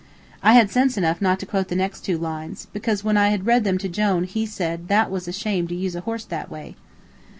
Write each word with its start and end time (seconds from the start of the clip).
'"I 0.41 0.53
had 0.53 0.71
sense 0.71 0.97
enough 0.97 1.21
not 1.21 1.39
to 1.41 1.45
quote 1.45 1.67
the 1.67 1.75
next 1.75 2.01
two 2.01 2.17
lines, 2.17 2.65
because 2.73 3.03
when 3.03 3.17
I 3.17 3.29
had 3.29 3.45
read 3.45 3.63
them 3.63 3.77
to 3.77 3.87
Jone 3.87 4.23
he 4.23 4.47
said 4.47 4.87
that 4.87 5.09
it 5.09 5.11
was 5.11 5.27
a 5.27 5.31
shame 5.31 5.67
to 5.67 5.75
use 5.75 5.93
a 5.93 6.01
horse 6.01 6.25
that 6.25 6.49
way. 6.49 6.75